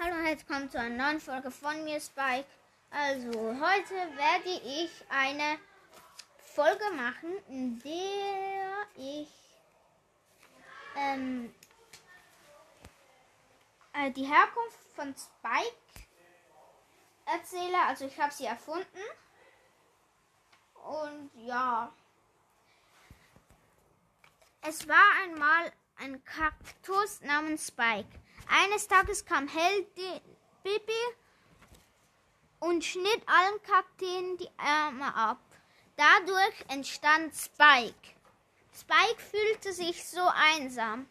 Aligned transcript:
Hallo 0.00 0.14
und 0.14 0.26
herzlich 0.26 0.48
willkommen 0.48 0.70
zu 0.70 0.78
einer 0.78 1.06
neuen 1.06 1.20
Folge 1.20 1.50
von 1.50 1.82
mir, 1.82 2.00
Spike. 2.00 2.46
Also, 2.88 3.32
heute 3.32 3.94
werde 4.16 4.50
ich 4.64 4.92
eine 5.08 5.58
Folge 6.38 6.84
machen, 6.94 7.36
in 7.48 7.80
der 7.80 8.86
ich 8.94 9.28
ähm, 10.94 11.52
äh, 13.92 14.12
die 14.12 14.24
Herkunft 14.24 14.78
von 14.94 15.12
Spike 15.16 16.06
erzähle. 17.26 17.78
Also, 17.88 18.06
ich 18.06 18.20
habe 18.20 18.32
sie 18.32 18.46
erfunden. 18.46 19.02
Und 20.74 21.30
ja. 21.44 21.92
Es 24.62 24.86
war 24.86 25.04
einmal 25.24 25.72
ein 25.96 26.24
Kaktus 26.24 27.20
namens 27.22 27.66
Spike. 27.66 28.27
Eines 28.48 28.88
Tages 28.88 29.24
kam 29.24 29.46
Heldin 29.46 30.20
Bibi 30.62 30.92
und 32.60 32.82
schnitt 32.82 33.22
allen 33.26 33.62
Kakteen 33.62 34.38
die 34.38 34.50
Ärmel 34.56 35.12
ab. 35.14 35.38
Dadurch 35.96 36.64
entstand 36.68 37.34
Spike. 37.34 38.14
Spike 38.72 39.20
fühlte 39.30 39.72
sich 39.72 40.02
so 40.08 40.22
einsam. 40.34 41.08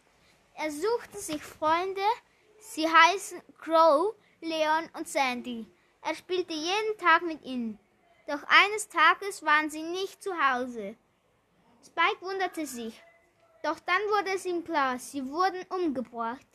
Er 0.56 0.72
suchte 0.72 1.20
sich 1.20 1.44
Freunde, 1.44 2.02
sie 2.60 2.88
heißen 2.88 3.42
Crow, 3.60 4.16
Leon 4.42 4.90
und 4.94 5.08
Sandy. 5.08 5.68
Er 6.02 6.16
spielte 6.16 6.54
jeden 6.54 6.98
Tag 6.98 7.22
mit 7.22 7.44
ihnen. 7.44 7.78
Doch 8.28 8.44
eines 8.48 8.88
Tages 8.90 9.44
waren 9.44 9.70
sie 9.70 9.84
nicht 9.84 10.24
zu 10.24 10.32
Hause. 10.34 10.96
Spike 11.86 12.22
wunderte 12.22 12.66
sich. 12.66 13.00
Doch 13.64 13.80
dann 13.80 14.02
wurde 14.10 14.34
es 14.36 14.46
ihm 14.46 14.64
klar, 14.64 14.98
sie 14.98 15.26
wurden 15.30 15.66
umgebracht. 15.70 16.48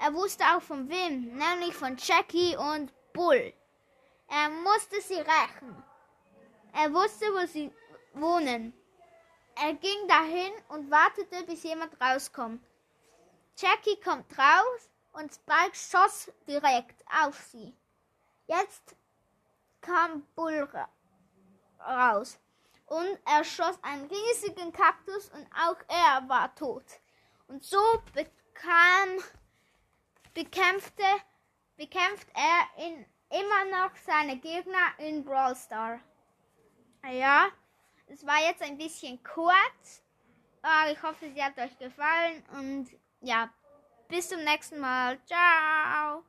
Er 0.00 0.14
wusste 0.14 0.44
auch 0.44 0.62
von 0.62 0.88
wem, 0.88 1.36
nämlich 1.36 1.74
von 1.74 1.96
Jackie 1.96 2.56
und 2.56 2.92
Bull. 3.12 3.52
Er 4.28 4.48
musste 4.48 5.00
sie 5.00 5.18
rächen. 5.18 5.82
Er 6.72 6.92
wusste, 6.92 7.26
wo 7.26 7.46
sie 7.46 7.72
wohnen. 8.14 8.72
Er 9.56 9.74
ging 9.74 10.06
dahin 10.06 10.52
und 10.68 10.90
wartete, 10.90 11.42
bis 11.44 11.64
jemand 11.64 12.00
rauskommt. 12.00 12.62
Jackie 13.56 14.00
kommt 14.00 14.38
raus 14.38 14.90
und 15.12 15.34
Spike 15.34 15.74
schoss 15.74 16.30
direkt 16.46 17.04
auf 17.24 17.36
sie. 17.50 17.74
Jetzt 18.46 18.94
kam 19.80 20.22
Bull 20.36 20.68
raus 21.80 22.38
und 22.86 23.18
er 23.24 23.42
schoss 23.42 23.78
einen 23.82 24.08
riesigen 24.08 24.72
Kaktus 24.72 25.28
und 25.30 25.46
auch 25.52 25.76
er 25.88 26.28
war 26.28 26.54
tot. 26.54 26.84
Und 27.48 27.64
so 27.64 27.80
bekam 28.14 29.24
bekämpfte, 30.38 31.02
bekämpft 31.76 32.28
er 32.34 32.84
in, 32.84 33.04
immer 33.30 33.64
noch 33.76 33.90
seine 34.06 34.36
Gegner 34.36 34.92
in 34.98 35.24
Brawl 35.24 35.56
Star. 35.56 35.98
Ja, 37.12 37.48
es 38.06 38.24
war 38.24 38.40
jetzt 38.46 38.62
ein 38.62 38.78
bisschen 38.78 39.20
kurz. 39.22 40.02
Aber 40.62 40.90
ich 40.90 41.02
hoffe, 41.02 41.30
sie 41.32 41.42
hat 41.42 41.58
euch 41.58 41.76
gefallen 41.78 42.42
und 42.52 42.88
ja, 43.20 43.50
bis 44.08 44.28
zum 44.28 44.42
nächsten 44.44 44.78
Mal. 44.78 45.18
Ciao. 45.26 46.24